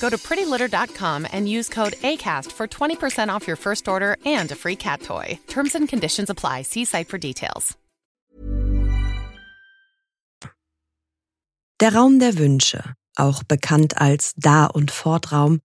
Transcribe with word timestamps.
Go 0.00 0.10
to 0.10 0.18
prettylitter.com 0.18 1.26
and 1.32 1.48
use 1.48 1.68
code 1.68 1.94
ACAST 2.02 2.52
for 2.52 2.66
20% 2.66 3.28
off 3.28 3.48
your 3.48 3.56
first 3.56 3.88
order 3.88 4.16
and 4.24 4.50
a 4.52 4.54
free 4.54 4.76
cat 4.76 5.02
toy. 5.02 5.38
Terms 5.48 5.74
and 5.74 5.88
conditions 5.88 6.30
apply. 6.30 6.62
See 6.62 6.84
site 6.84 7.08
for 7.08 7.18
details. 7.18 7.76
Der 11.80 11.94
Raum 11.94 12.18
der 12.18 12.38
Wünsche, 12.38 12.94
auch 13.16 13.42
bekannt 13.42 13.98
als 14.00 14.32
Da- 14.36 14.64
und 14.64 14.90
Fortraum, 14.90 15.60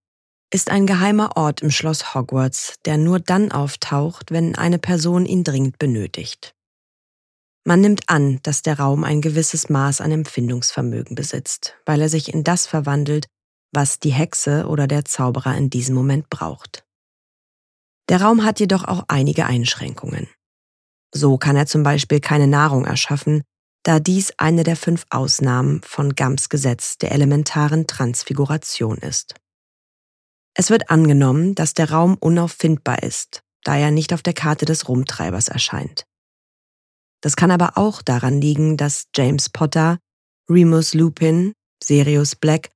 ist 0.54 0.70
ein 0.70 0.86
geheimer 0.86 1.38
Ort 1.38 1.62
im 1.62 1.72
Schloss 1.72 2.14
Hogwarts, 2.14 2.76
der 2.84 2.98
nur 2.98 3.20
dann 3.22 3.54
auftaucht, 3.54 4.32
wenn 4.32 4.56
eine 4.56 4.78
Person 4.78 5.26
ihn 5.26 5.45
dringend 5.45 5.80
benötigt. 5.80 6.54
Man 7.64 7.80
nimmt 7.80 8.10
an, 8.10 8.40
dass 8.44 8.62
der 8.62 8.78
Raum 8.78 9.06
ein 9.06 9.22
gewisses 9.22 9.70
Maß 9.70 10.02
an 10.02 10.12
Empfindungsvermögen 10.12 11.16
besitzt, 11.16 11.76
weil 11.86 12.02
er 12.02 12.10
sich 12.10 12.34
in 12.34 12.44
das 12.44 12.68
verwandelt, 12.68 13.28
was 13.72 14.00
die 14.00 14.11
Hexe 14.11 14.67
oder 14.67 14.88
der 14.88 15.05
Zauberer 15.05 15.55
in 15.55 15.69
diesem 15.69 15.95
Moment 15.95 16.30
braucht. 16.30 16.83
Der 18.09 18.22
Raum 18.22 18.44
hat 18.44 18.59
jedoch 18.59 18.83
auch 18.83 19.05
einige 19.08 19.45
Einschränkungen. 19.45 20.27
So 21.14 21.38
kann 21.38 21.55
er 21.55 21.66
zum 21.66 21.83
Beispiel 21.83 22.19
keine 22.19 22.47
Nahrung 22.47 22.86
erschaffen, 22.86 23.44
da 23.83 23.99
dies 23.99 24.33
eine 24.38 24.64
der 24.64 24.75
fünf 24.75 25.05
Ausnahmen 25.09 25.81
von 25.83 26.16
Gams 26.16 26.49
Gesetz 26.49 26.97
der 26.97 27.11
elementaren 27.11 27.88
Transfiguration 27.88 28.97
ist. 28.97 29.36
Es 30.53 30.69
wird 30.69 30.89
angenommen, 30.89 31.55
dass 31.55 31.73
der 31.73 31.92
Raum 31.92 32.16
unauffindbar 32.16 33.03
ist, 33.03 33.42
da 33.64 33.77
er 33.77 33.92
nicht 33.92 34.14
auf 34.14 34.22
der 34.22 34.33
Karte 34.33 34.66
des 34.66 34.88
Rumtreibers 34.88 35.47
erscheint. 35.47 36.05
Das 37.22 37.36
kann 37.36 37.52
aber 37.52 37.77
auch 37.77 38.02
daran 38.02 38.42
liegen, 38.42 38.77
dass 38.77 39.08
James 39.16 39.49
Potter, 39.49 39.99
Remus 40.49 40.94
Lupin, 40.94 41.53
Sirius 41.83 42.36
Black 42.36 42.69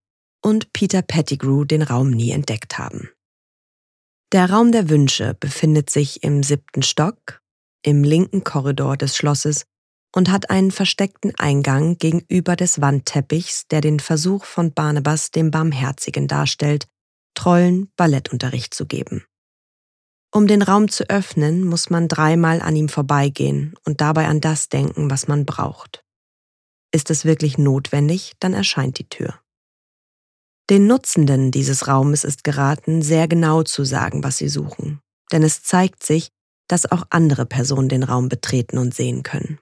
und 0.46 0.72
Peter 0.74 1.02
Pettigrew 1.02 1.66
den 1.66 1.82
Raum 1.82 2.12
nie 2.12 2.30
entdeckt 2.30 2.78
haben. 2.78 3.10
Der 4.32 4.52
Raum 4.52 4.72
der 4.72 4.90
Wünsche 4.90 5.34
befindet 5.34 5.90
sich 5.90 6.22
im 6.22 6.44
siebten 6.44 6.84
Stock, 6.84 7.42
im 7.84 8.04
linken 8.04 8.44
Korridor 8.44 8.96
des 8.96 9.18
Schlosses 9.18 9.66
und 10.16 10.30
hat 10.30 10.52
einen 10.52 10.70
versteckten 10.70 11.34
Eingang 11.40 11.98
gegenüber 11.98 12.56
des 12.56 12.80
Wandteppichs, 12.80 13.66
der 13.72 13.82
den 13.82 14.00
Versuch 14.00 14.46
von 14.46 14.72
Barnabas 14.72 15.32
dem 15.32 15.50
Barmherzigen 15.50 16.28
darstellt, 16.28 16.86
Trollen 17.34 17.92
Ballettunterricht 17.98 18.76
zu 18.76 18.86
geben. 18.86 19.26
Um 20.32 20.46
den 20.46 20.62
Raum 20.62 20.90
zu 20.90 21.10
öffnen, 21.10 21.64
muss 21.64 21.90
man 21.90 22.08
dreimal 22.08 22.62
an 22.62 22.76
ihm 22.76 22.90
vorbeigehen 22.90 23.74
und 23.84 24.00
dabei 24.00 24.28
an 24.28 24.42
das 24.42 24.70
denken, 24.70 25.10
was 25.10 25.28
man 25.28 25.46
braucht. 25.46 26.04
Ist 26.94 27.10
es 27.10 27.26
wirklich 27.26 27.58
notwendig, 27.58 28.34
dann 28.40 28.54
erscheint 28.54 29.00
die 29.00 29.10
Tür. 29.10 29.40
Den 30.70 30.88
Nutzenden 30.88 31.52
dieses 31.52 31.88
Raumes 31.88 32.24
ist 32.24 32.44
geraten, 32.44 33.04
sehr 33.04 33.28
genau 33.28 33.64
zu 33.64 33.84
sagen, 33.84 34.24
was 34.24 34.38
sie 34.38 34.50
suchen, 34.50 35.00
denn 35.32 35.44
es 35.44 35.62
zeigt 35.62 36.04
sich, 36.04 36.30
dass 36.68 36.92
auch 36.92 37.04
andere 37.12 37.46
Personen 37.46 37.90
den 37.90 38.02
Raum 38.04 38.30
betreten 38.30 38.80
und 38.80 38.96
sehen 38.96 39.22
können. 39.22 39.60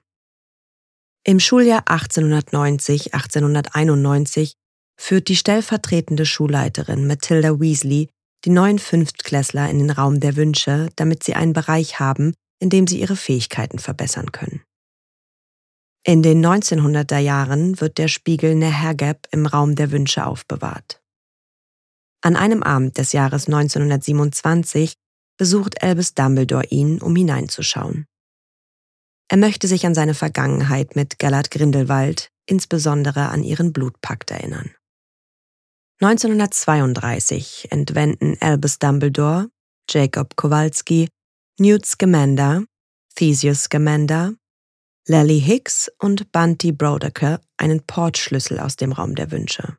Im 1.26 1.40
Schuljahr 1.40 1.84
1890-1891 1.88 4.54
führt 4.98 5.28
die 5.28 5.36
stellvertretende 5.36 6.24
Schulleiterin 6.24 7.06
Matilda 7.06 7.60
Weasley 7.60 8.08
die 8.44 8.50
neuen 8.50 8.78
Fünftklässler 8.78 9.70
in 9.70 9.78
den 9.78 9.90
Raum 9.90 10.20
der 10.20 10.36
Wünsche, 10.36 10.90
damit 10.96 11.22
sie 11.22 11.34
einen 11.34 11.54
Bereich 11.54 11.98
haben, 11.98 12.34
in 12.60 12.70
dem 12.70 12.86
sie 12.86 13.00
ihre 13.00 13.16
Fähigkeiten 13.16 13.78
verbessern 13.78 14.32
können. 14.32 14.62
In 16.06 16.22
den 16.22 16.44
1900er 16.44 17.18
Jahren 17.18 17.80
wird 17.80 17.96
der 17.96 18.08
Spiegel 18.08 18.54
Nehergeb 18.54 19.26
im 19.30 19.46
Raum 19.46 19.74
der 19.74 19.90
Wünsche 19.90 20.26
aufbewahrt. 20.26 21.02
An 22.20 22.36
einem 22.36 22.62
Abend 22.62 22.98
des 22.98 23.12
Jahres 23.12 23.46
1927 23.46 24.94
besucht 25.38 25.82
Albus 25.82 26.12
Dumbledore 26.12 26.66
ihn, 26.66 27.00
um 27.00 27.16
hineinzuschauen. 27.16 28.06
Er 29.28 29.38
möchte 29.38 29.66
sich 29.66 29.86
an 29.86 29.94
seine 29.94 30.12
Vergangenheit 30.12 30.94
mit 30.94 31.18
Gellert 31.18 31.50
Grindelwald, 31.50 32.28
insbesondere 32.46 33.30
an 33.30 33.42
ihren 33.42 33.72
Blutpakt 33.72 34.30
erinnern. 34.30 34.74
1932 36.02 37.68
entwenden 37.70 38.36
Albus 38.40 38.78
Dumbledore, 38.78 39.48
Jacob 39.88 40.36
Kowalski, 40.36 41.08
Newt 41.58 41.86
Scamander, 41.86 42.64
Theseus 43.14 43.64
Scamander, 43.64 44.34
Lally 45.06 45.38
Hicks 45.40 45.90
und 45.98 46.32
Bunty 46.32 46.72
Brodecker 46.72 47.40
einen 47.58 47.82
Portschlüssel 47.82 48.58
aus 48.58 48.76
dem 48.76 48.92
Raum 48.92 49.14
der 49.14 49.30
Wünsche. 49.30 49.76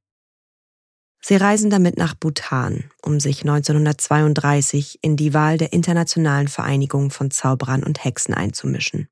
Sie 1.20 1.36
reisen 1.36 1.72
damit 1.72 1.98
nach 1.98 2.14
Bhutan, 2.14 2.92
um 3.02 3.20
sich 3.20 3.42
1932 3.42 5.00
in 5.02 5.18
die 5.18 5.34
Wahl 5.34 5.58
der 5.58 5.74
Internationalen 5.74 6.48
Vereinigung 6.48 7.10
von 7.10 7.32
Zauberern 7.32 7.84
und 7.84 8.04
Hexen 8.04 8.36
einzumischen. 8.36 9.08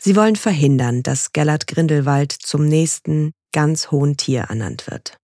Sie 0.00 0.14
wollen 0.14 0.36
verhindern, 0.36 1.02
dass 1.02 1.32
Gellert 1.32 1.66
Grindelwald 1.66 2.30
zum 2.30 2.64
nächsten 2.64 3.32
ganz 3.52 3.90
hohen 3.90 4.16
Tier 4.16 4.42
ernannt 4.42 4.86
wird. 4.86 5.16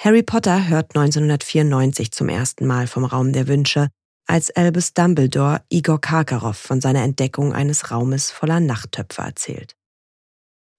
Harry 0.00 0.24
Potter 0.24 0.66
hört 0.66 0.96
1994 0.96 2.10
zum 2.10 2.28
ersten 2.28 2.66
Mal 2.66 2.88
vom 2.88 3.04
Raum 3.04 3.32
der 3.32 3.46
Wünsche, 3.46 3.90
als 4.30 4.50
Albus 4.52 4.94
Dumbledore 4.94 5.62
Igor 5.70 6.00
Karkaroff 6.00 6.56
von 6.56 6.80
seiner 6.80 7.02
Entdeckung 7.02 7.52
eines 7.52 7.90
Raumes 7.90 8.30
voller 8.30 8.60
Nachttöpfe 8.60 9.22
erzählt. 9.22 9.74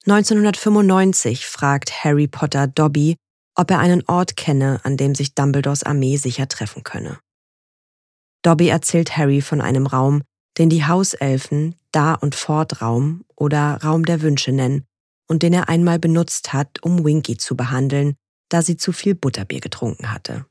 1995 0.05 1.45
fragt 1.45 2.05
Harry 2.05 2.27
Potter 2.27 2.67
Dobby, 2.67 3.17
ob 3.55 3.69
er 3.69 3.79
einen 3.79 4.03
Ort 4.07 4.37
kenne, 4.37 4.79
an 4.83 4.95
dem 4.95 5.15
sich 5.15 5.35
Dumbledores 5.35 5.83
Armee 5.83 6.15
sicher 6.15 6.47
treffen 6.47 6.83
könne. 6.83 7.19
Dobby 8.41 8.69
erzählt 8.69 9.17
Harry 9.17 9.41
von 9.41 9.59
einem 9.59 9.85
Raum, 9.85 10.23
den 10.57 10.69
die 10.69 10.87
Hauselfen 10.87 11.75
Da- 11.91 12.13
und 12.13 12.35
Fortraum 12.35 13.25
oder 13.35 13.81
Raum 13.83 14.05
der 14.05 14.21
Wünsche 14.21 14.53
nennen 14.53 14.85
und 15.27 15.43
den 15.43 15.51
er 15.51 15.67
einmal 15.67 15.99
benutzt 15.99 16.53
hat, 16.53 16.81
um 16.83 17.03
Winky 17.03 17.35
zu 17.35 17.57
behandeln, 17.57 18.15
da 18.47 18.61
sie 18.61 18.77
zu 18.77 18.93
viel 18.93 19.13
Butterbier 19.13 19.59
getrunken 19.59 20.13
hatte. 20.13 20.45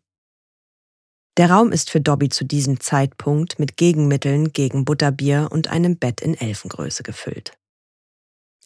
Der 1.40 1.50
Raum 1.50 1.72
ist 1.72 1.88
für 1.88 2.02
Dobby 2.02 2.28
zu 2.28 2.44
diesem 2.44 2.80
Zeitpunkt 2.80 3.58
mit 3.58 3.78
Gegenmitteln 3.78 4.52
gegen 4.52 4.84
Butterbier 4.84 5.48
und 5.50 5.68
einem 5.68 5.96
Bett 5.96 6.20
in 6.20 6.34
Elfengröße 6.34 7.02
gefüllt. 7.02 7.56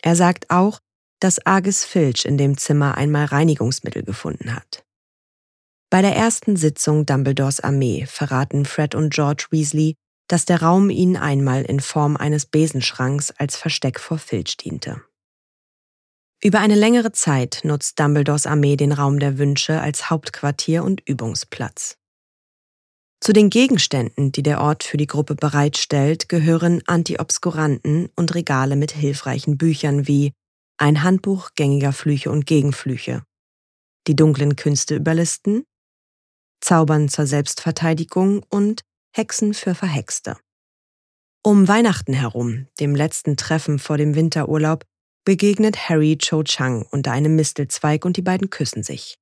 Er 0.03 0.17
sagt 0.17 0.51
auch, 0.51 0.81
dass 1.21 1.47
Argus 1.47 1.85
Filch 1.85 2.25
in 2.25 2.37
dem 2.37 2.59
Zimmer 2.59 2.97
einmal 2.97 3.27
Reinigungsmittel 3.27 4.03
gefunden 4.03 4.57
hat. 4.57 4.85
Bei 5.89 6.03
der 6.03 6.17
ersten 6.17 6.57
Sitzung 6.57 7.07
Dumbledores 7.07 7.61
Armee 7.61 8.07
verraten 8.07 8.65
Fred 8.65 8.97
und 8.97 9.15
George 9.15 9.47
Weasley, 9.51 9.95
dass 10.27 10.45
der 10.45 10.61
Raum 10.61 10.91
ihnen 10.91 11.17
einmal 11.17 11.63
in 11.63 11.79
Form 11.79 12.17
eines 12.17 12.45
Besenschranks 12.45 13.31
als 13.31 13.55
Versteck 13.55 14.01
vor 14.01 14.19
Filch 14.19 14.57
diente. 14.57 15.01
Über 16.43 16.59
eine 16.59 16.75
längere 16.75 17.13
Zeit 17.13 17.61
nutzt 17.63 18.01
Dumbledores 18.01 18.49
Armee 18.49 18.75
den 18.75 18.91
Raum 18.91 19.21
der 19.21 19.39
Wünsche 19.39 19.81
als 19.81 20.11
Hauptquartier 20.11 20.83
und 20.83 21.09
Übungsplatz. 21.09 21.99
Zu 23.25 23.33
den 23.33 23.49
Gegenständen, 23.49 24.33
die 24.33 24.43
der 24.43 24.61
Ort 24.61 24.85
für 24.85 24.99
die 24.99 25.07
Gruppe 25.07 25.35
bereitstellt, 25.35 26.29
gehören 26.29 26.83
Antiobskuranten 26.87 28.11
und 28.17 28.35
Regale 28.35 28.77
mit 28.77 28.93
hilfreichen 28.93 29.57
Büchern 29.57 30.07
wie 30.07 30.35
ein 30.77 31.03
Handbuch 31.03 31.49
gängiger 31.57 31.95
Flüche 31.95 32.31
und 32.31 32.45
Gegenflüche, 32.45 33.23
die 34.07 34.15
dunklen 34.15 34.57
Künste 34.57 34.95
überlisten, 34.97 35.65
Zaubern 36.61 37.09
zur 37.09 37.27
Selbstverteidigung 37.27 38.45
und 38.51 38.83
Hexen 39.17 39.55
für 39.55 39.75
Verhexte. 39.75 40.37
Um 41.43 41.67
Weihnachten 41.67 42.13
herum, 42.13 42.67
dem 42.79 42.95
letzten 42.95 43.39
Treffen 43.39 43.79
vor 43.79 43.97
dem 43.97 44.15
Winterurlaub, 44.17 44.85
begegnet 45.25 45.89
Harry 45.89 46.19
Cho 46.19 46.43
Chang 46.43 46.85
unter 46.91 47.13
einem 47.13 47.37
Mistelzweig 47.37 48.05
und 48.05 48.19
die 48.19 48.23
beiden 48.23 48.51
küssen 48.51 48.83
sich. 48.83 49.17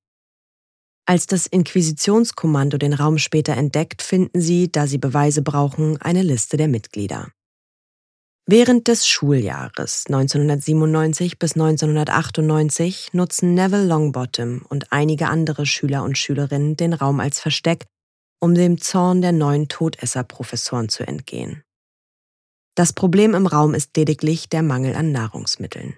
Als 1.05 1.27
das 1.27 1.47
Inquisitionskommando 1.47 2.77
den 2.77 2.93
Raum 2.93 3.17
später 3.17 3.57
entdeckt, 3.57 4.01
finden 4.01 4.39
sie, 4.39 4.71
da 4.71 4.87
sie 4.87 4.97
Beweise 4.97 5.41
brauchen, 5.41 6.01
eine 6.01 6.21
Liste 6.21 6.55
der 6.55 6.69
Mitglieder. 6.69 7.29
Während 8.45 8.89
des 8.89 9.07
Schuljahres 9.07 10.05
1997 10.07 11.39
bis 11.39 11.53
1998 11.53 13.13
nutzen 13.13 13.53
Neville 13.53 13.85
Longbottom 13.85 14.65
und 14.67 14.91
einige 14.91 15.27
andere 15.27 15.65
Schüler 15.65 16.03
und 16.03 16.17
Schülerinnen 16.17 16.75
den 16.75 16.93
Raum 16.93 17.21
als 17.21 17.39
Versteck, 17.39 17.85
um 18.41 18.53
dem 18.53 18.79
Zorn 18.81 19.21
der 19.21 19.31
neuen 19.31 19.69
Todesserprofessoren 19.69 20.89
zu 20.89 21.07
entgehen. 21.07 21.63
Das 22.75 22.91
Problem 22.91 23.33
im 23.33 23.47
Raum 23.47 23.73
ist 23.73 23.95
lediglich 23.95 24.49
der 24.49 24.63
Mangel 24.63 24.95
an 24.95 25.11
Nahrungsmitteln. 25.13 25.95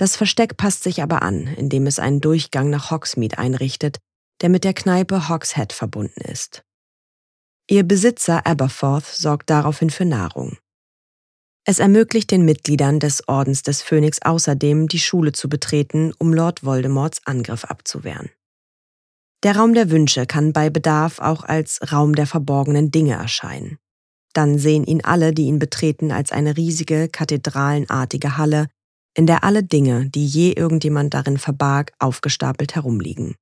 Das 0.00 0.16
Versteck 0.16 0.56
passt 0.56 0.82
sich 0.82 1.02
aber 1.02 1.20
an, 1.20 1.46
indem 1.46 1.86
es 1.86 1.98
einen 1.98 2.22
Durchgang 2.22 2.70
nach 2.70 2.90
Hogsmeade 2.90 3.36
einrichtet, 3.36 3.98
der 4.40 4.48
mit 4.48 4.64
der 4.64 4.72
Kneipe 4.72 5.28
Hogshead 5.28 5.74
verbunden 5.74 6.22
ist. 6.22 6.62
Ihr 7.68 7.82
Besitzer 7.82 8.46
Aberforth 8.46 9.04
sorgt 9.04 9.50
daraufhin 9.50 9.90
für 9.90 10.06
Nahrung. 10.06 10.56
Es 11.66 11.80
ermöglicht 11.80 12.30
den 12.30 12.46
Mitgliedern 12.46 12.98
des 12.98 13.28
Ordens 13.28 13.62
des 13.62 13.82
Phönix 13.82 14.22
außerdem, 14.22 14.88
die 14.88 14.98
Schule 14.98 15.32
zu 15.32 15.50
betreten, 15.50 16.14
um 16.16 16.32
Lord 16.32 16.64
Voldemorts 16.64 17.20
Angriff 17.26 17.66
abzuwehren. 17.66 18.30
Der 19.42 19.56
Raum 19.56 19.74
der 19.74 19.90
Wünsche 19.90 20.24
kann 20.24 20.54
bei 20.54 20.70
Bedarf 20.70 21.18
auch 21.18 21.42
als 21.42 21.92
Raum 21.92 22.14
der 22.14 22.26
verborgenen 22.26 22.90
Dinge 22.90 23.16
erscheinen. 23.16 23.76
Dann 24.32 24.58
sehen 24.58 24.84
ihn 24.84 25.04
alle, 25.04 25.34
die 25.34 25.44
ihn 25.44 25.58
betreten, 25.58 26.10
als 26.10 26.32
eine 26.32 26.56
riesige, 26.56 27.10
kathedralenartige 27.10 28.38
Halle, 28.38 28.68
in 29.14 29.26
der 29.26 29.44
alle 29.44 29.62
Dinge, 29.62 30.08
die 30.08 30.26
je 30.26 30.52
irgendjemand 30.52 31.14
darin 31.14 31.38
verbarg, 31.38 31.92
aufgestapelt 31.98 32.74
herumliegen. 32.74 33.34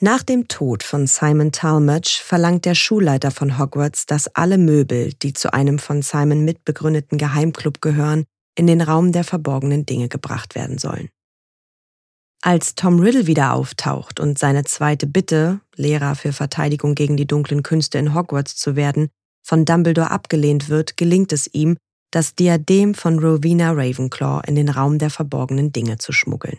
Nach 0.00 0.22
dem 0.22 0.46
Tod 0.46 0.82
von 0.82 1.06
Simon 1.06 1.52
Talmadge 1.52 2.20
verlangt 2.22 2.66
der 2.66 2.74
Schulleiter 2.74 3.30
von 3.30 3.58
Hogwarts, 3.58 4.04
dass 4.04 4.28
alle 4.28 4.58
Möbel, 4.58 5.14
die 5.14 5.32
zu 5.32 5.54
einem 5.54 5.78
von 5.78 6.02
Simon 6.02 6.44
mitbegründeten 6.44 7.16
Geheimclub 7.16 7.80
gehören, 7.80 8.24
in 8.58 8.66
den 8.66 8.82
Raum 8.82 9.12
der 9.12 9.24
verborgenen 9.24 9.86
Dinge 9.86 10.08
gebracht 10.08 10.54
werden 10.54 10.76
sollen. 10.76 11.08
Als 12.42 12.74
Tom 12.74 13.00
Riddle 13.00 13.26
wieder 13.26 13.54
auftaucht 13.54 14.20
und 14.20 14.38
seine 14.38 14.64
zweite 14.64 15.06
Bitte, 15.06 15.60
Lehrer 15.74 16.14
für 16.14 16.32
Verteidigung 16.32 16.94
gegen 16.94 17.16
die 17.16 17.26
dunklen 17.26 17.62
Künste 17.62 17.96
in 17.98 18.14
Hogwarts 18.14 18.54
zu 18.56 18.76
werden, 18.76 19.08
von 19.42 19.64
Dumbledore 19.64 20.10
abgelehnt 20.10 20.68
wird, 20.68 20.96
gelingt 20.98 21.32
es 21.32 21.52
ihm, 21.52 21.78
das 22.10 22.34
Diadem 22.34 22.94
von 22.94 23.18
Rowena 23.18 23.72
Ravenclaw 23.72 24.42
in 24.46 24.54
den 24.54 24.68
Raum 24.68 24.98
der 24.98 25.10
verborgenen 25.10 25.72
Dinge 25.72 25.98
zu 25.98 26.12
schmuggeln. 26.12 26.58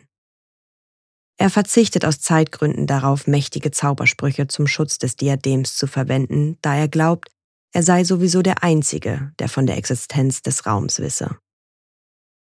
Er 1.40 1.50
verzichtet 1.50 2.04
aus 2.04 2.20
Zeitgründen 2.20 2.88
darauf, 2.88 3.28
mächtige 3.28 3.72
Zaubersprüche 3.72 4.48
zum 4.48 4.66
Schutz 4.68 4.98
des 4.98 5.16
Diadems 5.16 5.76
zu 5.76 5.86
verwenden, 5.86 6.58
da 6.62 6.76
er 6.76 6.88
glaubt, 6.88 7.30
er 7.74 7.84
sei 7.84 8.04
sowieso 8.04 8.42
der 8.42 8.64
Einzige, 8.64 9.34
der 9.38 9.50
von 9.50 9.68
der 9.68 9.78
Existenz 9.78 10.42
des 10.42 10.66
Raums 10.66 11.00
wisse. 11.00 11.38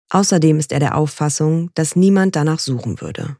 Außerdem 0.09 0.57
ist 0.57 0.71
er 0.71 0.80
der 0.80 0.95
Auffassung, 0.95 1.69
dass 1.75 1.95
niemand 1.95 2.36
danach 2.36 2.59
suchen 2.59 3.01
würde. 3.01 3.38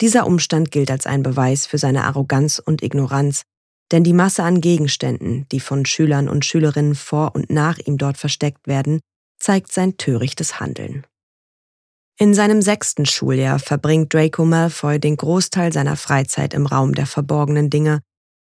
Dieser 0.00 0.26
Umstand 0.26 0.70
gilt 0.70 0.90
als 0.90 1.06
ein 1.06 1.22
Beweis 1.22 1.66
für 1.66 1.78
seine 1.78 2.04
Arroganz 2.04 2.58
und 2.58 2.82
Ignoranz, 2.82 3.44
denn 3.92 4.04
die 4.04 4.12
Masse 4.12 4.42
an 4.42 4.60
Gegenständen, 4.60 5.46
die 5.52 5.60
von 5.60 5.86
Schülern 5.86 6.28
und 6.28 6.44
Schülerinnen 6.44 6.94
vor 6.94 7.34
und 7.34 7.50
nach 7.50 7.78
ihm 7.78 7.98
dort 7.98 8.16
versteckt 8.16 8.66
werden, 8.66 9.00
zeigt 9.38 9.72
sein 9.72 9.96
törichtes 9.96 10.60
Handeln. 10.60 11.06
In 12.18 12.34
seinem 12.34 12.62
sechsten 12.62 13.04
Schuljahr 13.04 13.58
verbringt 13.58 14.12
Draco 14.14 14.44
Malfoy 14.44 14.98
den 14.98 15.16
Großteil 15.16 15.72
seiner 15.72 15.96
Freizeit 15.96 16.54
im 16.54 16.66
Raum 16.66 16.94
der 16.94 17.06
verborgenen 17.06 17.68
Dinge, 17.68 18.00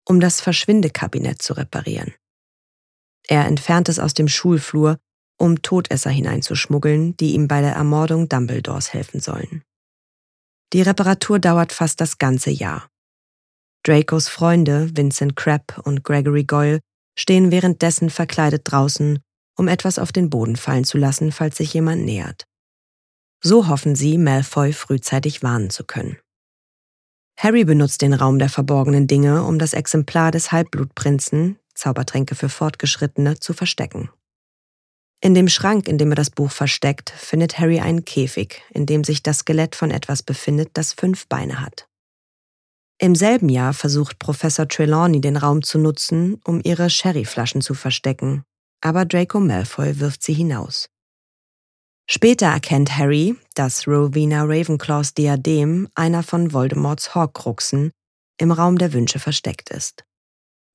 um 0.09 0.21
das 0.21 0.41
Verschwindekabinett 0.41 1.43
zu 1.43 1.55
reparieren. 1.55 2.15
Er 3.27 3.47
entfernt 3.47 3.89
es 3.89 3.99
aus 3.99 4.15
dem 4.15 4.29
Schulflur, 4.29 4.99
um 5.37 5.61
Todesser 5.63 6.11
hineinzuschmuggeln, 6.11 7.17
die 7.17 7.35
ihm 7.35 7.49
bei 7.49 7.61
der 7.61 7.73
Ermordung 7.73 8.29
Dumbledores 8.29 8.95
helfen 8.95 9.21
sollen. 9.21 9.63
Die 10.73 10.83
Reparatur 10.83 11.41
dauert 11.41 11.73
fast 11.73 12.01
das 12.01 12.19
ganze 12.19 12.51
Jahr. 12.51 12.89
Dracos 13.87 14.27
Freunde, 14.27 14.91
Vincent 14.97 15.37
Crabbe 15.37 15.81
und 15.85 16.03
Gregory 16.03 16.43
Goyle, 16.43 16.81
stehen 17.17 17.53
währenddessen 17.53 18.11
verkleidet 18.11 18.63
draußen, 18.65 19.21
um 19.57 19.69
etwas 19.69 20.01
auf 20.01 20.11
den 20.11 20.29
Boden 20.29 20.57
fallen 20.57 20.83
zu 20.83 20.99
lassen, 20.99 21.31
falls 21.31 21.57
sich 21.57 21.73
jemand 21.73 22.05
nähert. 22.05 22.47
So 23.45 23.69
hoffen 23.69 23.95
sie, 23.95 24.19
Malfoy 24.19 24.73
frühzeitig 24.73 25.45
warnen 25.45 25.71
zu 25.71 25.85
können. 25.85 26.19
Harry 27.39 27.65
benutzt 27.65 28.03
den 28.03 28.13
Raum 28.13 28.41
der 28.41 28.49
verborgenen 28.49 29.07
Dinge, 29.07 29.45
um 29.45 29.57
das 29.61 29.73
Exemplar 29.73 30.33
des 30.33 30.51
Halbblutprinzen, 30.51 31.61
Zaubertränke 31.75 32.35
für 32.35 32.49
Fortgeschrittene, 32.49 33.39
zu 33.39 33.53
verstecken. 33.53 34.11
In 35.21 35.35
dem 35.35 35.49
Schrank, 35.49 35.87
in 35.87 35.97
dem 35.97 36.11
er 36.11 36.17
das 36.17 36.31
Buch 36.31 36.51
versteckt, 36.51 37.11
findet 37.11 37.61
Harry 37.61 37.79
einen 37.79 38.05
Käfig, 38.05 38.63
in 38.71 38.85
dem 38.85 39.05
sich 39.05 39.23
das 39.23 39.39
Skelett 39.39 39.77
von 39.77 39.93
etwas 39.93 40.25
befindet, 40.25 40.71
das 40.75 40.93
fünf 40.93 41.29
Beine 41.29 41.61
hat. 41.61 41.87
Im 42.99 43.15
selben 43.15 43.51
Jahr 43.51 43.75
versucht 43.75 44.19
Professor 44.19 44.67
Trelawney 44.67 45.21
den 45.21 45.37
Raum 45.37 45.63
zu 45.63 45.79
nutzen, 45.79 46.41
um 46.45 46.61
ihre 46.65 46.89
Sherryflaschen 46.89 47.61
zu 47.61 47.75
verstecken, 47.75 48.43
aber 48.81 49.05
Draco 49.05 49.39
Malfoy 49.39 50.01
wirft 50.01 50.23
sie 50.23 50.33
hinaus. 50.33 50.89
Später 52.09 52.47
erkennt 52.47 52.97
Harry, 52.97 53.37
dass 53.55 53.87
Rowena 53.87 54.45
Ravenclaws 54.45 55.13
Diadem 55.13 55.89
einer 55.95 56.23
von 56.23 56.53
Voldemorts 56.53 57.15
Horcruxen 57.15 57.91
im 58.39 58.53
Raum 58.53 58.79
der 58.79 58.93
Wünsche 58.93 59.19
versteckt 59.19 59.71
ist. 59.71 60.05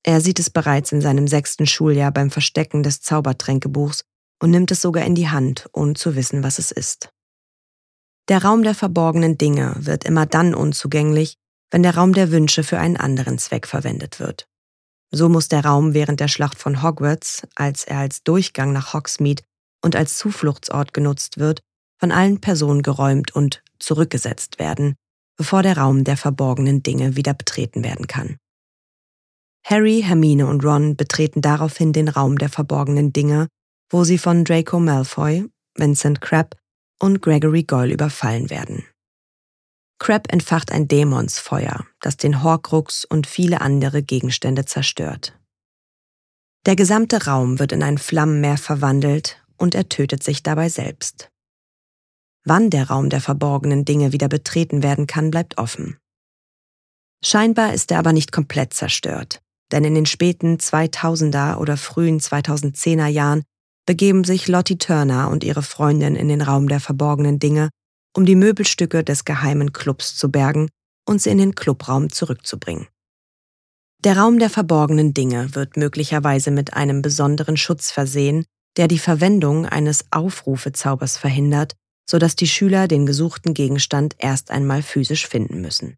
Er 0.04 0.20
sieht 0.20 0.38
es 0.38 0.50
bereits 0.50 0.92
in 0.92 1.00
seinem 1.00 1.26
sechsten 1.26 1.66
Schuljahr 1.66 2.12
beim 2.12 2.30
Verstecken 2.30 2.82
des 2.82 3.00
Zaubertränkebuchs 3.00 4.04
und 4.40 4.50
nimmt 4.50 4.70
es 4.70 4.82
sogar 4.82 5.04
in 5.04 5.14
die 5.14 5.28
Hand, 5.28 5.68
ohne 5.72 5.94
zu 5.94 6.14
wissen, 6.16 6.42
was 6.42 6.58
es 6.58 6.70
ist. 6.70 7.08
Der 8.28 8.44
Raum 8.44 8.62
der 8.62 8.74
verborgenen 8.74 9.38
Dinge 9.38 9.74
wird 9.78 10.04
immer 10.04 10.26
dann 10.26 10.54
unzugänglich, 10.54 11.36
wenn 11.72 11.82
der 11.82 11.96
Raum 11.96 12.12
der 12.12 12.30
Wünsche 12.30 12.62
für 12.62 12.78
einen 12.78 12.98
anderen 12.98 13.38
Zweck 13.38 13.66
verwendet 13.66 14.20
wird. 14.20 14.46
So 15.10 15.28
muss 15.28 15.48
der 15.48 15.64
Raum 15.64 15.94
während 15.94 16.20
der 16.20 16.28
Schlacht 16.28 16.58
von 16.58 16.82
Hogwarts, 16.82 17.42
als 17.54 17.84
er 17.84 17.98
als 17.98 18.22
Durchgang 18.22 18.72
nach 18.72 18.94
Hogsmeade 18.94 19.42
und 19.82 19.96
als 19.96 20.18
Zufluchtsort 20.18 20.94
genutzt 20.94 21.38
wird, 21.38 21.60
von 21.98 22.12
allen 22.12 22.40
Personen 22.40 22.82
geräumt 22.82 23.34
und 23.34 23.62
zurückgesetzt 23.78 24.58
werden, 24.58 24.94
bevor 25.36 25.62
der 25.62 25.78
Raum 25.78 26.04
der 26.04 26.16
verborgenen 26.16 26.82
Dinge 26.82 27.16
wieder 27.16 27.34
betreten 27.34 27.82
werden 27.82 28.06
kann. 28.06 28.36
Harry, 29.64 30.02
Hermine 30.04 30.46
und 30.46 30.64
Ron 30.64 30.96
betreten 30.96 31.40
daraufhin 31.40 31.92
den 31.92 32.08
Raum 32.08 32.36
der 32.36 32.48
verborgenen 32.48 33.12
Dinge, 33.12 33.48
wo 33.90 34.04
sie 34.04 34.18
von 34.18 34.44
Draco 34.44 34.78
Malfoy, 34.78 35.48
Vincent 35.76 36.20
Crabbe 36.20 36.56
und 37.00 37.22
Gregory 37.22 37.62
Goyle 37.62 37.94
überfallen 37.94 38.50
werden. 38.50 38.84
Crabbe 40.02 40.30
entfacht 40.30 40.72
ein 40.72 40.88
Dämonsfeuer, 40.88 41.86
das 42.00 42.16
den 42.16 42.42
Horcrux 42.42 43.04
und 43.04 43.28
viele 43.28 43.60
andere 43.60 44.02
Gegenstände 44.02 44.64
zerstört. 44.64 45.38
Der 46.66 46.74
gesamte 46.74 47.26
Raum 47.26 47.60
wird 47.60 47.70
in 47.70 47.84
ein 47.84 47.98
Flammenmeer 47.98 48.58
verwandelt 48.58 49.40
und 49.58 49.76
er 49.76 49.88
tötet 49.88 50.24
sich 50.24 50.42
dabei 50.42 50.68
selbst. 50.68 51.28
Wann 52.44 52.68
der 52.68 52.88
Raum 52.88 53.10
der 53.10 53.20
verborgenen 53.20 53.84
Dinge 53.84 54.12
wieder 54.12 54.26
betreten 54.26 54.82
werden 54.82 55.06
kann, 55.06 55.30
bleibt 55.30 55.56
offen. 55.56 55.98
Scheinbar 57.24 57.72
ist 57.72 57.92
er 57.92 58.00
aber 58.00 58.12
nicht 58.12 58.32
komplett 58.32 58.74
zerstört, 58.74 59.40
denn 59.70 59.84
in 59.84 59.94
den 59.94 60.06
späten 60.06 60.56
2000er 60.56 61.58
oder 61.58 61.76
frühen 61.76 62.18
2010er 62.18 63.06
Jahren 63.06 63.44
begeben 63.86 64.24
sich 64.24 64.48
Lottie 64.48 64.78
Turner 64.78 65.30
und 65.30 65.44
ihre 65.44 65.62
Freundin 65.62 66.16
in 66.16 66.26
den 66.26 66.42
Raum 66.42 66.66
der 66.66 66.80
verborgenen 66.80 67.38
Dinge, 67.38 67.68
um 68.16 68.26
die 68.26 68.36
Möbelstücke 68.36 69.04
des 69.04 69.24
geheimen 69.24 69.72
Clubs 69.72 70.16
zu 70.16 70.30
bergen 70.30 70.68
und 71.06 71.20
sie 71.20 71.30
in 71.30 71.38
den 71.38 71.54
Clubraum 71.54 72.10
zurückzubringen. 72.10 72.88
Der 74.04 74.18
Raum 74.18 74.38
der 74.38 74.50
verborgenen 74.50 75.14
Dinge 75.14 75.54
wird 75.54 75.76
möglicherweise 75.76 76.50
mit 76.50 76.74
einem 76.74 77.02
besonderen 77.02 77.56
Schutz 77.56 77.90
versehen, 77.90 78.44
der 78.76 78.88
die 78.88 78.98
Verwendung 78.98 79.66
eines 79.66 80.06
Aufrufezaubers 80.10 81.18
verhindert, 81.18 81.74
sodass 82.08 82.34
die 82.34 82.48
Schüler 82.48 82.88
den 82.88 83.06
gesuchten 83.06 83.54
Gegenstand 83.54 84.16
erst 84.18 84.50
einmal 84.50 84.82
physisch 84.82 85.28
finden 85.28 85.60
müssen. 85.60 85.96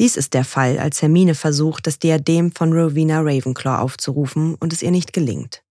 Dies 0.00 0.16
ist 0.16 0.34
der 0.34 0.44
Fall, 0.44 0.78
als 0.78 1.02
Hermine 1.02 1.34
versucht, 1.34 1.86
das 1.86 1.98
Diadem 1.98 2.52
von 2.52 2.72
Rowena 2.72 3.20
Ravenclaw 3.20 3.82
aufzurufen 3.82 4.54
und 4.54 4.72
es 4.72 4.82
ihr 4.82 4.90
nicht 4.90 5.12
gelingt. 5.12 5.62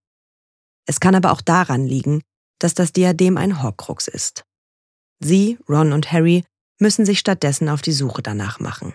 Es 0.85 0.99
kann 0.99 1.15
aber 1.15 1.31
auch 1.31 1.41
daran 1.41 1.85
liegen, 1.85 2.21
dass 2.59 2.73
das 2.75 2.93
Diadem 2.93 3.37
ein 3.37 3.61
Horcrux 3.61 4.07
ist. 4.07 4.43
Sie, 5.19 5.57
Ron 5.67 5.91
und 5.93 6.11
Harry 6.11 6.43
müssen 6.79 7.05
sich 7.05 7.19
stattdessen 7.19 7.69
auf 7.69 7.81
die 7.81 7.91
Suche 7.91 8.21
danach 8.21 8.59
machen. 8.59 8.93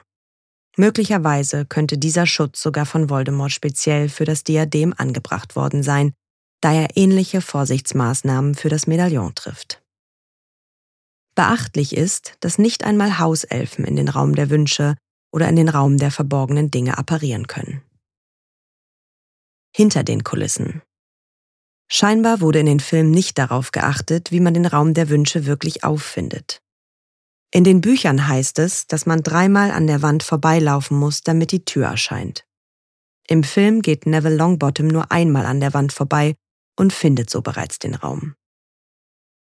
Möglicherweise 0.76 1.66
könnte 1.66 1.98
dieser 1.98 2.26
Schutz 2.26 2.60
sogar 2.60 2.86
von 2.86 3.08
Voldemort 3.08 3.52
speziell 3.52 4.08
für 4.08 4.24
das 4.24 4.42
Diadem 4.42 4.94
angebracht 4.96 5.54
worden 5.54 5.82
sein, 5.82 6.12
da 6.60 6.72
er 6.72 6.96
ähnliche 6.96 7.40
Vorsichtsmaßnahmen 7.40 8.54
für 8.54 8.68
das 8.68 8.86
Medaillon 8.86 9.34
trifft. 9.34 9.82
Beachtlich 11.36 11.96
ist, 11.96 12.36
dass 12.40 12.58
nicht 12.58 12.84
einmal 12.84 13.18
Hauselfen 13.18 13.84
in 13.84 13.96
den 13.96 14.08
Raum 14.08 14.34
der 14.34 14.50
Wünsche 14.50 14.96
oder 15.32 15.48
in 15.48 15.56
den 15.56 15.68
Raum 15.68 15.98
der 15.98 16.10
verborgenen 16.10 16.70
Dinge 16.70 16.96
apparieren 16.96 17.46
können. 17.46 17.82
Hinter 19.76 20.04
den 20.04 20.22
Kulissen. 20.22 20.82
Scheinbar 21.96 22.40
wurde 22.40 22.58
in 22.58 22.66
den 22.66 22.80
Filmen 22.80 23.12
nicht 23.12 23.38
darauf 23.38 23.70
geachtet, 23.70 24.32
wie 24.32 24.40
man 24.40 24.52
den 24.52 24.66
Raum 24.66 24.94
der 24.94 25.10
Wünsche 25.10 25.46
wirklich 25.46 25.84
auffindet. 25.84 26.60
In 27.52 27.62
den 27.62 27.80
Büchern 27.80 28.26
heißt 28.26 28.58
es, 28.58 28.88
dass 28.88 29.06
man 29.06 29.22
dreimal 29.22 29.70
an 29.70 29.86
der 29.86 30.02
Wand 30.02 30.24
vorbeilaufen 30.24 30.98
muss, 30.98 31.20
damit 31.20 31.52
die 31.52 31.64
Tür 31.64 31.86
erscheint. 31.86 32.44
Im 33.28 33.44
Film 33.44 33.80
geht 33.80 34.06
Neville 34.06 34.34
Longbottom 34.34 34.88
nur 34.88 35.12
einmal 35.12 35.46
an 35.46 35.60
der 35.60 35.72
Wand 35.72 35.92
vorbei 35.92 36.34
und 36.76 36.92
findet 36.92 37.30
so 37.30 37.42
bereits 37.42 37.78
den 37.78 37.94
Raum. 37.94 38.34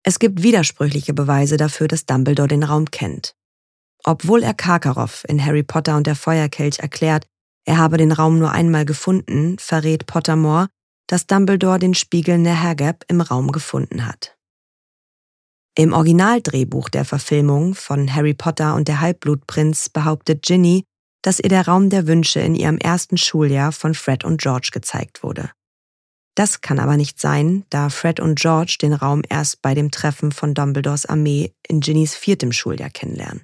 Es 0.04 0.20
gibt 0.20 0.44
widersprüchliche 0.44 1.16
Beweise 1.16 1.58
dafür, 1.58 1.88
dass 1.88 2.06
Dumbledore 2.06 2.50
den 2.50 2.62
Raum 2.62 2.92
kennt. 2.92 3.34
Obwohl 4.04 4.44
er 4.44 4.54
Karkaroff 4.54 5.26
in 5.28 5.44
Harry 5.44 5.64
Potter 5.64 5.98
und 5.98 6.06
der 6.06 6.16
Feuerkelch 6.16 6.78
erklärt, 6.78 7.26
er 7.66 7.80
habe 7.80 7.98
den 7.98 8.12
Raum 8.12 8.38
nur 8.38 8.52
einmal 8.52 8.86
gefunden, 8.86 9.58
verrät 9.58 10.06
Pottermore, 10.06 10.68
dass 11.08 11.26
Dumbledore 11.26 11.80
den 11.80 11.94
Spiegel 11.94 12.38
Nehergeb 12.38 13.04
im 13.08 13.22
Raum 13.22 13.52
gefunden 13.52 14.06
hat. 14.06 14.38
Im 15.76 15.94
Originaldrehbuch 15.94 16.90
der 16.90 17.06
Verfilmung 17.06 17.76
von 17.76 18.14
Harry 18.14 18.34
Potter 18.34 18.76
und 18.76 18.88
der 18.88 19.00
Halbblutprinz 19.00 19.90
behauptet 19.90 20.42
Ginny, 20.42 20.84
dass 21.22 21.40
ihr 21.40 21.50
der 21.50 21.68
Raum 21.68 21.90
der 21.90 22.08
Wünsche 22.08 22.40
in 22.40 22.56
ihrem 22.56 22.78
ersten 22.78 23.18
Schuljahr 23.18 23.72
von 23.72 23.94
Fred 23.94 24.24
und 24.24 24.42
George 24.42 24.70
gezeigt 24.72 25.24
wurde. 25.24 25.52
Das 26.36 26.62
kann 26.62 26.80
aber 26.80 26.98
nicht 26.98 27.20
sein, 27.20 27.66
da 27.70 27.90
Fred 27.90 28.20
und 28.20 28.40
George 28.40 28.78
den 28.82 28.94
Raum 28.94 29.24
erst 29.28 29.62
bei 29.62 29.74
dem 29.74 29.92
Treffen 29.92 30.32
von 30.32 30.54
Dumbledores 30.54 31.06
Armee 31.06 31.54
in 31.68 31.80
Ginnys 31.80 32.16
viertem 32.16 32.52
Schuljahr 32.52 32.90
kennenlernen. 32.90 33.44